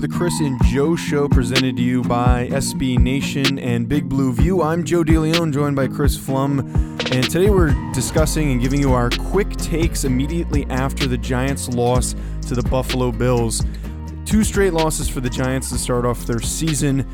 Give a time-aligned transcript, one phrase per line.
[0.00, 4.62] The Chris and Joe Show presented to you by SB Nation and Big Blue View.
[4.62, 6.60] I'm Joe DeLeon, joined by Chris Pflum.
[7.12, 12.14] And today we're discussing and giving you our quick takes immediately after the Giants' loss
[12.48, 13.62] to the Buffalo Bills.
[14.24, 17.06] Two straight losses for the Giants to start off their season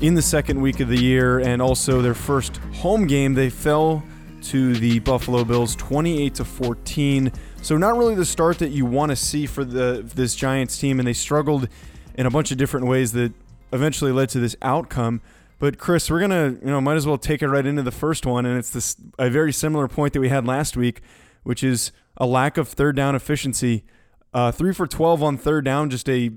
[0.00, 3.34] in the second week of the year, and also their first home game.
[3.34, 4.02] They fell
[4.44, 7.32] to the Buffalo Bills 28 to 14.
[7.60, 11.00] So not really the start that you want to see for the this Giants team,
[11.00, 11.68] and they struggled
[12.14, 13.32] in a bunch of different ways that
[13.72, 15.20] eventually led to this outcome.
[15.58, 18.24] But Chris, we're gonna you know might as well take it right into the first
[18.24, 21.02] one, and it's this a very similar point that we had last week,
[21.42, 23.84] which is a lack of third down efficiency.
[24.32, 26.30] Uh, three for twelve on third down, just a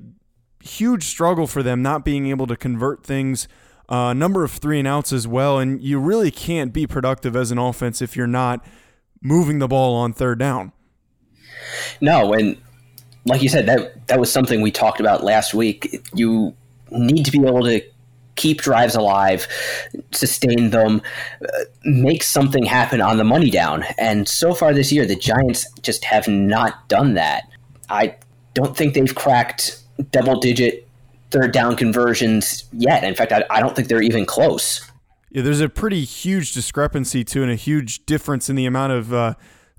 [0.62, 3.48] huge struggle for them not being able to convert things.
[3.90, 7.36] A uh, number of three and outs as well, and you really can't be productive
[7.36, 8.66] as an offense if you're not
[9.22, 10.72] moving the ball on third down.
[12.02, 12.58] No, and
[13.26, 16.02] like you said, that that was something we talked about last week.
[16.14, 16.54] You
[16.92, 17.82] need to be able to
[18.36, 19.48] keep drives alive,
[20.12, 21.02] sustain them,
[21.42, 23.84] uh, make something happen on the money down.
[23.98, 27.44] And so far this year, the Giants just have not done that.
[27.90, 28.16] I
[28.54, 29.80] don't think they've cracked
[30.12, 30.88] double digit
[31.32, 33.04] third down conversions yet.
[33.04, 34.90] In fact, I, I don't think they're even close.
[35.30, 39.14] Yeah, there's a pretty huge discrepancy too, and a huge difference in the amount of
[39.14, 39.34] uh,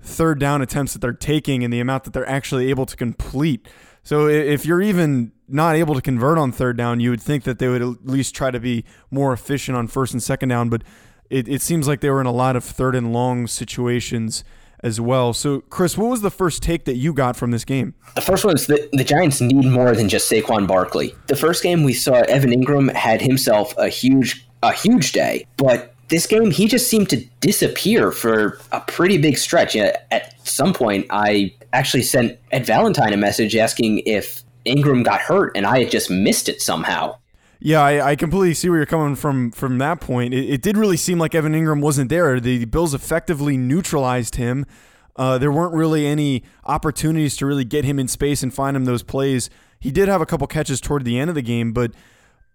[0.05, 3.67] third down attempts that they're taking and the amount that they're actually able to complete.
[4.03, 7.59] So if you're even not able to convert on third down, you would think that
[7.59, 10.69] they would at least try to be more efficient on first and second down.
[10.69, 10.83] But
[11.29, 14.43] it, it seems like they were in a lot of third and long situations
[14.81, 15.33] as well.
[15.33, 17.95] So, Chris, what was the first take that you got from this game?
[18.13, 21.15] The first one is that the Giants need more than just Saquon Barkley.
[21.25, 25.94] The first game we saw Evan Engram had himself a huge a huge day, but
[26.07, 29.75] this game, he just seemed to disappear for a pretty big stretch.
[29.75, 35.55] At some point, I actually sent Ed Valentine a message asking if Engram got hurt,
[35.55, 37.17] and I had just missed it somehow.
[37.59, 40.33] Yeah, I, I completely see where you're coming from from that point.
[40.33, 42.39] It, it, did really seem like Evan Engram wasn't there.
[42.39, 44.65] The Bills effectively neutralized him.
[45.15, 48.85] Uh, there weren't really any opportunities to really get him in space and find him
[48.85, 49.49] those plays.
[49.79, 51.91] He did have a couple catches toward the end of the game, but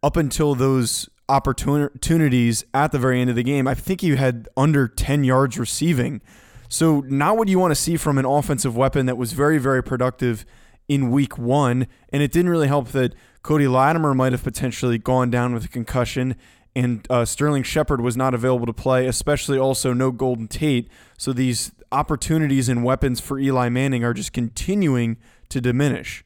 [0.03, 3.69] up until those opportunities at the very end of the game.
[3.69, 6.21] I think he had under 10 yards receiving.
[6.69, 9.83] So, not what you want to see from an offensive weapon that was very, very
[9.83, 10.45] productive
[10.89, 11.87] in week one.
[12.11, 15.69] And it didn't really help that Cody Latimer might have potentially gone down with a
[15.69, 16.37] concussion
[16.77, 20.89] and uh, Sterling Shepard was not available to play, especially also no Golden Tate.
[21.19, 25.17] So, these opportunities and weapons for Eli Manning are just continuing
[25.49, 26.25] to diminish.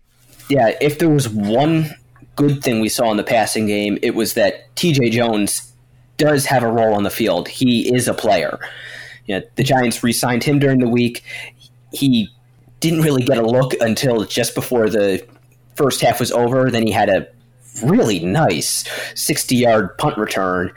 [0.50, 1.90] Yeah, if there was one
[2.36, 5.72] good thing we saw in the passing game, it was that TJ Jones
[6.16, 7.48] does have a role on the field.
[7.48, 8.58] He is a player.
[9.26, 11.24] You know, the Giants re-signed him during the week.
[11.92, 12.28] He
[12.80, 15.26] didn't really get a look until just before the
[15.74, 16.70] first half was over.
[16.70, 17.26] Then he had a
[17.82, 18.84] really nice
[19.14, 20.72] 60-yard punt return.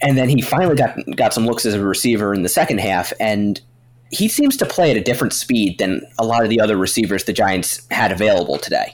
[0.00, 3.12] And then he finally got got some looks as a receiver in the second half
[3.20, 3.60] and
[4.12, 7.24] he seems to play at a different speed than a lot of the other receivers
[7.24, 8.92] the Giants had available today.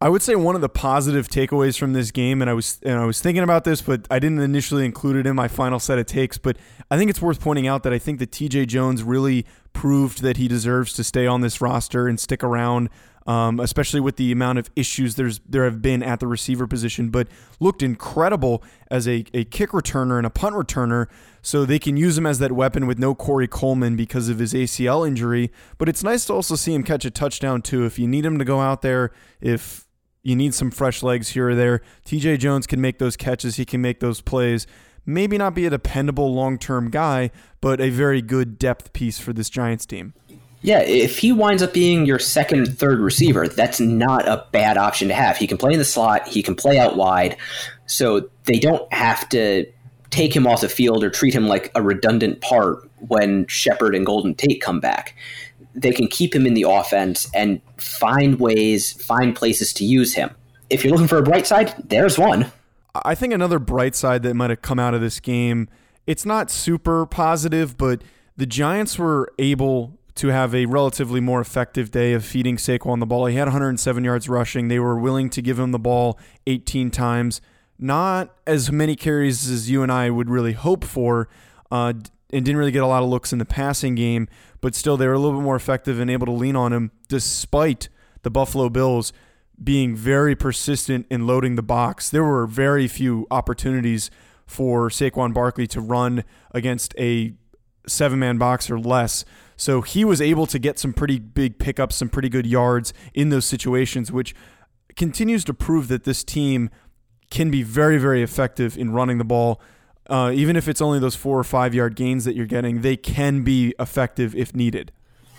[0.00, 2.98] I would say one of the positive takeaways from this game, and I was and
[2.98, 5.98] I was thinking about this, but I didn't initially include it in my final set
[5.98, 6.36] of takes.
[6.36, 6.58] But
[6.90, 8.66] I think it's worth pointing out that I think that T.J.
[8.66, 12.90] Jones really proved that he deserves to stay on this roster and stick around,
[13.26, 17.08] um, especially with the amount of issues there's there have been at the receiver position.
[17.08, 21.06] But looked incredible as a, a kick returner and a punt returner.
[21.40, 24.52] So they can use him as that weapon with no Corey Coleman because of his
[24.54, 25.52] ACL injury.
[25.78, 27.84] But it's nice to also see him catch a touchdown too.
[27.84, 29.83] If you need him to go out there, if
[30.24, 31.82] you need some fresh legs here or there.
[32.04, 34.66] TJ Jones can make those catches, he can make those plays.
[35.06, 37.30] Maybe not be a dependable long term guy,
[37.60, 40.14] but a very good depth piece for this Giants team.
[40.62, 45.08] Yeah, if he winds up being your second, third receiver, that's not a bad option
[45.08, 45.36] to have.
[45.36, 47.36] He can play in the slot, he can play out wide,
[47.84, 49.66] so they don't have to
[50.08, 54.06] take him off the field or treat him like a redundant part when Shepard and
[54.06, 55.14] Golden Tate come back.
[55.74, 60.30] They can keep him in the offense and find ways, find places to use him.
[60.70, 62.52] If you're looking for a bright side, there's one.
[62.94, 65.68] I think another bright side that might have come out of this game,
[66.06, 68.02] it's not super positive, but
[68.36, 73.06] the Giants were able to have a relatively more effective day of feeding Saquon the
[73.06, 73.26] ball.
[73.26, 74.68] He had 107 yards rushing.
[74.68, 77.40] They were willing to give him the ball 18 times.
[77.78, 81.28] Not as many carries as you and I would really hope for,
[81.72, 81.94] uh,
[82.32, 84.28] and didn't really get a lot of looks in the passing game,
[84.60, 86.90] but still they were a little bit more effective and able to lean on him
[87.08, 87.88] despite
[88.22, 89.12] the Buffalo Bills
[89.62, 92.10] being very persistent in loading the box.
[92.10, 94.10] There were very few opportunities
[94.46, 97.34] for Saquon Barkley to run against a
[97.86, 99.24] seven man box or less.
[99.56, 103.28] So he was able to get some pretty big pickups, some pretty good yards in
[103.28, 104.34] those situations, which
[104.96, 106.70] continues to prove that this team
[107.30, 109.60] can be very, very effective in running the ball.
[110.06, 112.96] Uh, even if it's only those four or five yard gains that you're getting, they
[112.96, 114.92] can be effective if needed.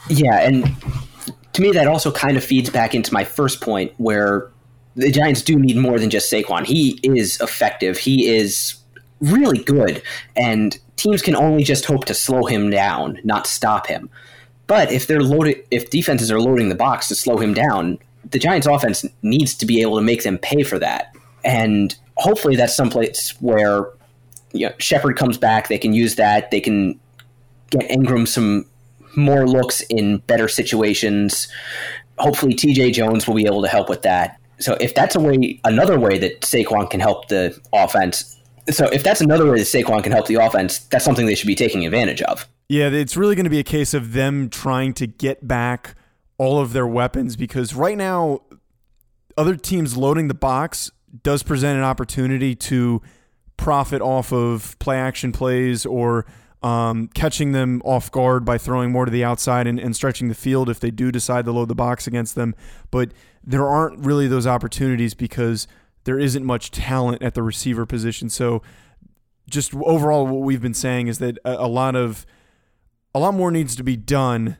[0.10, 0.66] Yeah, and
[1.54, 4.52] to me, that also kind of feeds back into my first point where
[4.96, 6.66] the Giants do need more than just Saquon.
[6.66, 7.98] He is effective.
[7.98, 8.76] He is
[9.22, 10.02] really good,
[10.36, 14.10] and teams can only just hope to slow him down, not stop him.
[14.68, 18.00] But if they're loaded, if defenses are loading the box to slow him down,
[18.32, 21.16] the Giants' offense needs to be able to make them pay for that.
[21.44, 23.90] And hopefully, that's someplace where
[24.56, 25.68] you know, Shepard comes back.
[25.68, 26.52] They can use that.
[26.52, 27.00] They can
[27.70, 28.66] get Engram some
[29.16, 31.48] more looks in better situations.
[32.18, 34.40] Hopefully, TJ Jones will be able to help with that.
[34.60, 39.04] So, if that's a way, another way that Saquon can help the offense, so if
[39.04, 41.86] that's another way that Saquon can help the offense, that's something they should be taking
[41.86, 42.48] advantage of.
[42.68, 45.96] Yeah, it's really going to be a case of them trying to get back
[46.38, 48.42] all of their weapons because right now,
[49.38, 50.92] other teams loading the box
[51.24, 53.02] does present an opportunity to
[53.58, 56.26] profit off of play action plays or
[56.64, 60.36] um, catching them off guard by throwing more to the outside and, and stretching the
[60.36, 62.56] field if they do decide to load the box against them.
[62.90, 63.12] But
[63.44, 65.68] there aren't really those opportunities because
[66.06, 68.30] there isn't much talent at the receiver position.
[68.30, 68.64] So
[69.48, 72.26] just overall what we've been saying is that a, a lot of
[73.14, 74.58] a lot more needs to be done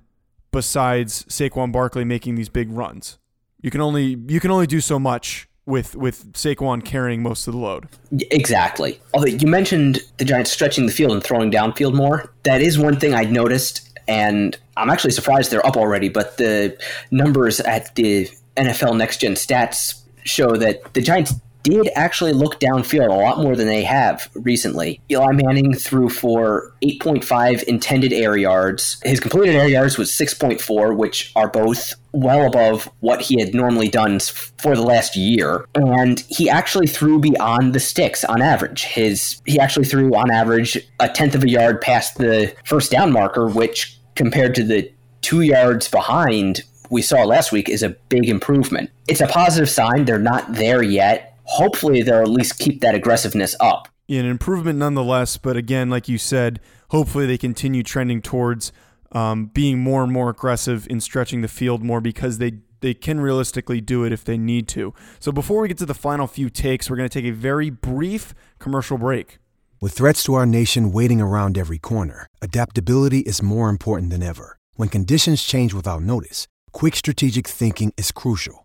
[0.52, 3.18] besides Saquon Barkley making these big runs.
[3.62, 7.54] You can only you can only do so much with with Saquon carrying most of
[7.54, 7.88] the load.
[8.32, 9.00] Exactly.
[9.14, 13.00] Although you mentioned the Giants stretching the field and throwing downfield more, that is one
[13.00, 16.10] thing I noticed, and I'm actually surprised they're up already.
[16.10, 16.78] But the
[17.12, 21.34] numbers at the NFL Next Gen Stats show that the Giants
[21.66, 25.02] did actually look downfield a lot more than they have recently.
[25.10, 29.02] Eli Manning threw for 8.5 intended air yards.
[29.04, 33.90] His completed air yards was 6.4, which are both well above what he had normally
[33.90, 35.66] done for the last year.
[35.74, 38.84] And he actually threw beyond the sticks on average.
[38.84, 43.12] His he actually threw on average a tenth of a yard past the first down
[43.12, 44.90] marker, which compared to the
[45.22, 48.92] two yards behind we saw last week is a big improvement.
[49.08, 50.06] It's a positive sign.
[50.06, 53.88] They're not there yet hopefully they'll at least keep that aggressiveness up.
[54.08, 56.60] Yeah, an improvement nonetheless, but again, like you said,
[56.90, 58.72] hopefully they continue trending towards
[59.12, 63.20] um, being more and more aggressive in stretching the field more because they they can
[63.20, 64.94] realistically do it if they need to.
[65.20, 67.72] So before we get to the final few takes, we're going to take a very
[67.72, 69.40] brief commercial break.
[69.82, 74.58] With threats to our nation waiting around every corner, adaptability is more important than ever.
[74.76, 78.65] When conditions change without notice, quick strategic thinking is crucial,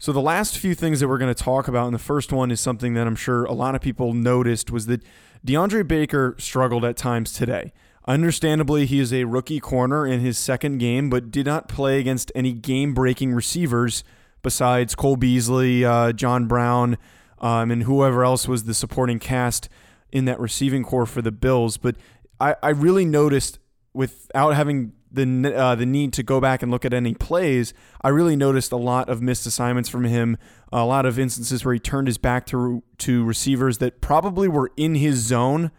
[0.00, 2.50] So the last few things that we're going to talk about, and the first one
[2.50, 5.02] is something that I'm sure a lot of people noticed, was that
[5.46, 7.70] DeAndre Baker struggled at times today.
[8.08, 12.32] Understandably, he is a rookie corner in his second game, but did not play against
[12.34, 14.02] any game breaking receivers
[14.40, 16.96] besides Cole Beasley, uh, John Brown,
[17.38, 19.68] um, and whoever else was the supporting cast
[20.10, 21.76] in that receiving corps for the Bills.
[21.76, 21.96] But
[22.40, 23.58] I, I really noticed
[23.92, 28.08] without having the uh, the need to go back and look at any plays, I
[28.08, 30.36] really noticed a lot of missed assignments from him.
[30.72, 34.70] A lot of instances where he turned his back to to receivers that probably were
[34.76, 35.72] in his zone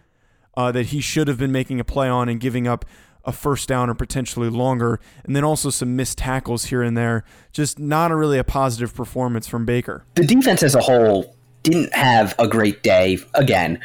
[0.56, 2.86] uh, that he should have been making a play on and giving up
[3.24, 7.24] a first down or potentially longer, and then also some missed tackles here and there.
[7.52, 10.06] Just not a really a positive performance from Baker.
[10.16, 13.20] The defense as a whole didn't have a great day.
[13.36, 13.80] Again,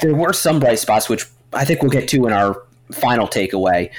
[0.00, 3.90] there were some bright spots, which I think we'll get to in our final takeaway.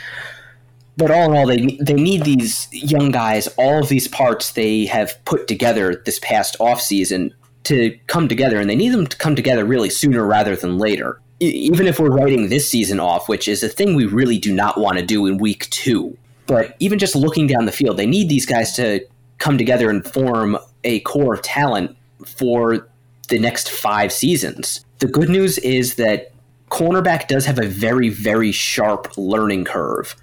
[1.01, 4.85] But all in all, they they need these young guys, all of these parts they
[4.85, 7.31] have put together this past offseason
[7.63, 11.19] to come together, and they need them to come together really sooner rather than later.
[11.39, 14.79] even if we're writing this season off, which is a thing we really do not
[14.79, 16.15] want to do in week two,
[16.45, 19.03] but even just looking down the field, they need these guys to
[19.39, 22.87] come together and form a core of talent for
[23.29, 24.85] the next five seasons.
[24.99, 26.31] The good news is that
[26.69, 30.15] cornerback does have a very, very sharp learning curve.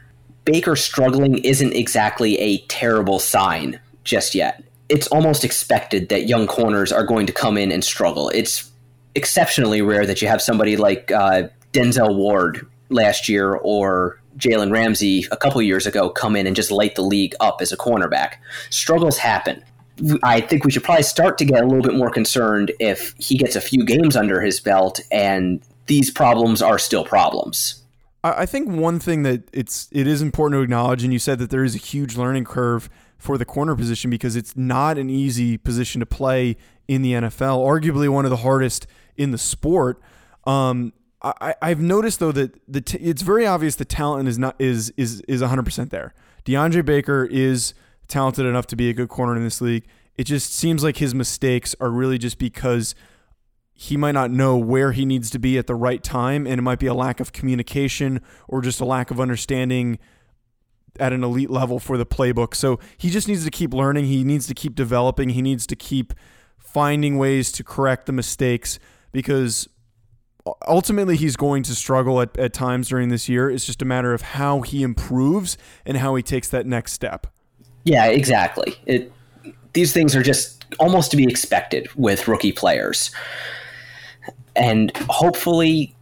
[0.51, 4.65] Baker struggling isn't exactly a terrible sign just yet.
[4.89, 8.31] It's almost expected that young corners are going to come in and struggle.
[8.31, 8.71] It's
[9.15, 15.27] exceptionally rare that you have somebody like uh, Denzel Ward last year or Jalen Ramsey
[15.31, 18.37] a couple years ago come in and just light the league up as a cornerback.
[18.71, 19.63] Struggles happen.
[20.23, 23.37] I think we should probably start to get a little bit more concerned if he
[23.37, 27.83] gets a few games under his belt and these problems are still problems.
[28.25, 31.51] I think one thing that it's it is important to acknowledge, and you said that
[31.51, 35.57] there is a huge learning curve for the corner position because it's not an easy
[35.57, 36.57] position to play
[36.89, 37.65] in the NFL.
[37.65, 40.01] Arguably one of the hardest in the sport.
[40.45, 44.57] Um, I, I've noticed though that the t- it's very obvious the talent is not
[44.59, 46.15] is is is 100 percent there.
[46.45, 47.75] DeAndre Baker is
[48.09, 49.87] talented enough to be a good corner in this league.
[50.17, 52.95] It just seems like his mistakes are really just because
[53.81, 56.63] he might not know where he needs to be at the right time, and it
[56.63, 60.01] might be a lack of communication or just a lack of understanding
[60.99, 62.57] at an elite level for the playbook.
[62.57, 64.07] So he just needs to keep learning.
[64.07, 65.29] He needs to keep developing.
[65.29, 66.13] He needs to keep
[66.57, 68.81] finding ways to correct the mistakes
[69.13, 69.69] because
[70.67, 73.49] ultimately he's going to struggle at, at times during this year.
[73.49, 75.57] It's just a matter of how he improves
[75.87, 77.29] and how he takes that next step.
[77.85, 78.75] Yeah, exactly.
[78.87, 79.13] It,
[79.73, 83.13] these things are just almost to be expected with rookie players
[84.59, 85.95] and hopefully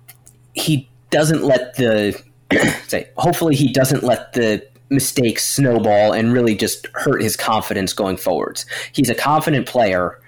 [0.54, 2.20] he doesn't let the
[2.88, 8.16] say hopefully he doesn't let the mistakes snowball and really just hurt his confidence going
[8.16, 8.66] forwards.
[8.92, 10.20] He's a confident player.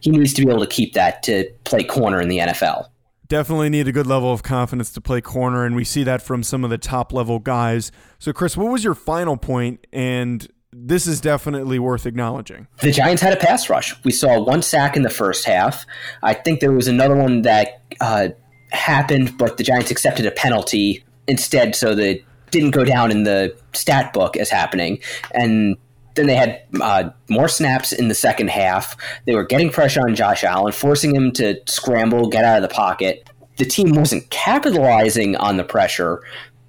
[0.00, 2.88] He needs to be able to keep that to play corner in the NFL.
[3.28, 6.42] Definitely need a good level of confidence to play corner, and we see that from
[6.42, 7.90] some of the top level guys.
[8.20, 12.68] So, Chris, what was your final point, and this is definitely worth acknowledging.
[12.80, 13.94] The Giants had a pass rush.
[14.04, 15.86] We saw one sack in the first half.
[16.22, 18.28] I think there was another one that uh,
[18.70, 23.56] happened, but the Giants accepted a penalty instead, so that didn't go down in the
[23.72, 24.98] stat book as happening.
[25.32, 25.76] And
[26.14, 28.96] then they had uh, more snaps in the second half.
[29.26, 32.74] They were getting pressure on Josh Allen, forcing him to scramble, get out of the
[32.74, 33.28] pocket.
[33.56, 36.22] The team wasn't capitalizing on the pressure,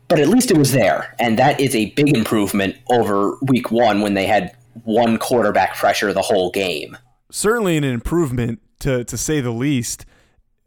[0.08, 1.16] but at least it was there.
[1.20, 6.14] And that is a big improvement over week one when they had one quarterback pressure
[6.14, 6.98] the whole game.
[7.32, 10.06] Certainly an improvement to, to say the least.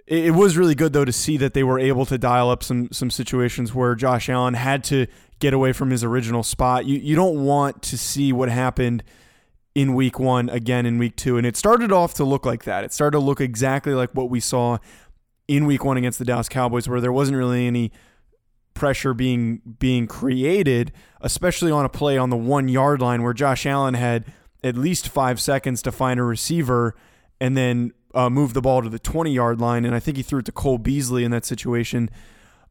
[0.07, 2.89] It, was really good though to see that they were able to dial up some
[2.91, 5.07] some situations where Josh Allen had to
[5.39, 6.85] get away from his original spot.
[6.85, 9.05] You you don't want to see what happened
[9.77, 11.37] in week one again in week two.
[11.37, 12.83] And it started off to look like that.
[12.83, 14.79] It started to look exactly like what we saw
[15.47, 17.93] in week one against the Dallas Cowboys, where there wasn't really any
[18.81, 23.67] pressure being being created, especially on a play on the one yard line where Josh
[23.67, 24.25] Allen had
[24.65, 26.97] at least five seconds to find a receiver
[27.43, 29.85] and then uh, move the ball to the 20 yard line.
[29.85, 32.09] And I think he threw it to Cole Beasley in that situation.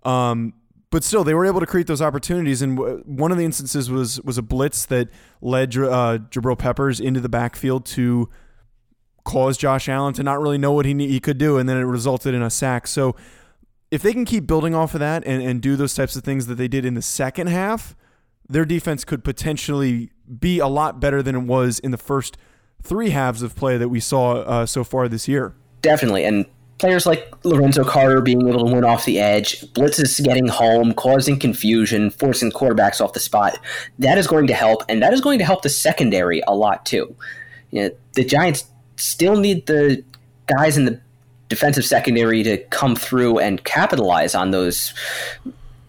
[0.02, 0.56] Um,
[0.90, 2.64] but still, they were able to create those opportunities.
[2.64, 5.10] And one of the instances was was a blitz that
[5.42, 8.30] led uh, Jabril Peppers into the backfield to
[9.26, 11.84] cause Josh Allen to not really know what he he could do, and then it
[11.84, 12.88] resulted in a sack.
[12.88, 13.16] So
[13.92, 16.48] if they can keep building off of that and, and do those types of things
[16.48, 17.96] that they did in the second half,
[18.48, 22.38] their defense could potentially be a lot better than it was in the first
[22.82, 25.56] three halves of play that we saw uh, so far this year.
[25.82, 26.24] Definitely.
[26.26, 26.46] And
[26.78, 31.38] players like Lorenzo Carter being able to win off the edge, blitzes getting home, causing
[31.38, 33.60] confusion, forcing quarterbacks off the spot,
[34.00, 34.84] that is going to help.
[34.90, 37.16] And that is going to help the secondary a lot too.
[37.72, 38.66] You know, the Giants
[38.96, 40.04] still need the
[40.48, 41.00] guys in the
[41.50, 44.94] defensive secondary to come through and capitalize on those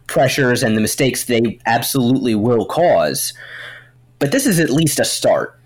[0.06, 3.32] pressures and the mistakes they absolutely will cause.
[4.18, 5.58] But this is at least a start.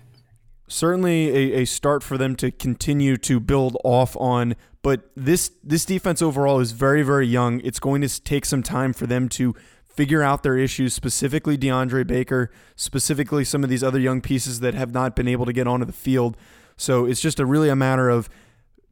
[0.67, 4.55] Certainly a, a start for them to continue to build off on.
[4.81, 7.59] But this this defense overall is very, very young.
[7.61, 12.05] It's going to take some time for them to figure out their issues, specifically DeAndre
[12.05, 15.67] Baker, specifically some of these other young pieces that have not been able to get
[15.67, 16.35] onto the field.
[16.77, 18.29] So it's just a really a matter of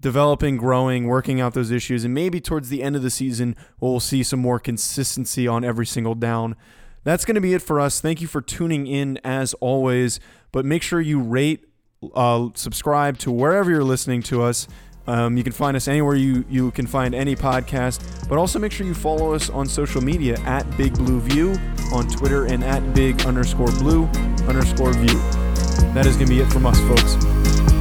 [0.03, 4.01] developing, growing, working out those issues, and maybe towards the end of the season, we'll
[4.01, 6.55] see some more consistency on every single down.
[7.05, 8.01] That's going to be it for us.
[8.01, 10.19] Thank you for tuning in as always,
[10.51, 11.65] but make sure you rate,
[12.13, 14.67] uh, subscribe to wherever you're listening to us.
[15.07, 18.73] Um, you can find us anywhere you, you can find any podcast, but also make
[18.73, 21.55] sure you follow us on social media at Big Blue View
[21.93, 24.05] on Twitter and at Big underscore Blue
[24.47, 25.19] underscore View.
[25.93, 27.72] That is going to be it from us, folks.